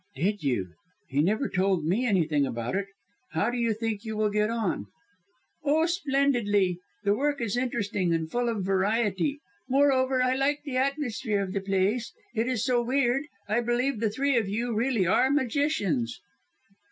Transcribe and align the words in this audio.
"Did 0.15 0.41
you! 0.41 0.69
He 1.09 1.21
never 1.21 1.47
told 1.47 1.85
me 1.85 2.07
anything 2.07 2.43
about 2.43 2.73
it! 2.75 2.87
How 3.33 3.51
do 3.51 3.57
you 3.59 3.71
think 3.71 4.03
you 4.03 4.17
will 4.17 4.31
get 4.31 4.49
on?" 4.49 4.87
"Oh, 5.63 5.85
splendidly! 5.85 6.79
The 7.03 7.13
work 7.13 7.39
is 7.39 7.55
interesting 7.55 8.11
and 8.11 8.27
full 8.27 8.49
of 8.49 8.65
variety. 8.65 9.41
Moreover, 9.69 10.19
I 10.23 10.33
like 10.33 10.63
the 10.65 10.75
atmosphere 10.77 11.43
of 11.43 11.53
the 11.53 11.61
place, 11.61 12.11
it 12.33 12.47
is 12.47 12.65
so 12.65 12.81
weird. 12.81 13.27
I 13.47 13.61
believe 13.61 13.99
the 13.99 14.09
three 14.09 14.35
of 14.37 14.49
you 14.49 14.73
really 14.73 15.05
are 15.05 15.29
magicians!" 15.29 16.19